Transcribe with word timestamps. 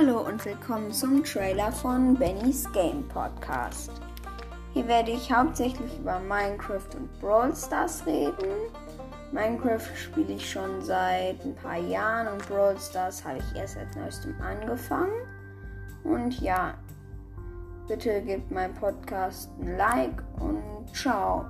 Hallo 0.00 0.20
und 0.20 0.42
willkommen 0.46 0.90
zum 0.92 1.22
Trailer 1.24 1.70
von 1.70 2.14
Bennys 2.14 2.64
Game 2.72 3.06
Podcast. 3.08 3.90
Hier 4.72 4.88
werde 4.88 5.10
ich 5.10 5.30
hauptsächlich 5.30 5.98
über 5.98 6.18
Minecraft 6.20 6.88
und 6.96 7.20
Brawl 7.20 7.54
Stars 7.54 8.06
reden. 8.06 8.72
Minecraft 9.30 9.94
spiele 9.94 10.32
ich 10.32 10.50
schon 10.50 10.80
seit 10.80 11.44
ein 11.44 11.54
paar 11.54 11.76
Jahren 11.76 12.28
und 12.28 12.48
Brawl 12.48 12.78
Stars 12.78 13.22
habe 13.26 13.40
ich 13.40 13.60
erst 13.60 13.74
seit 13.74 13.94
neuestem 13.94 14.34
angefangen. 14.40 15.12
Und 16.04 16.40
ja, 16.40 16.72
bitte 17.86 18.22
gebt 18.22 18.50
meinem 18.50 18.72
Podcast 18.72 19.50
ein 19.60 19.76
Like 19.76 20.22
und 20.38 20.96
ciao. 20.96 21.44